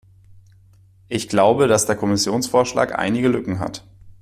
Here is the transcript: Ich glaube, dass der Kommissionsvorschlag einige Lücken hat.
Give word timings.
Ich 1.09 1.29
glaube, 1.29 1.67
dass 1.67 1.85
der 1.85 1.95
Kommissionsvorschlag 1.95 2.97
einige 2.97 3.27
Lücken 3.27 3.59
hat. 3.59 3.83